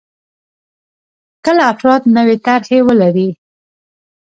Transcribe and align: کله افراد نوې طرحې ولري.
کله 1.45 1.63
افراد 1.73 2.01
نوې 2.17 2.37
طرحې 2.45 2.79
ولري. 2.87 3.29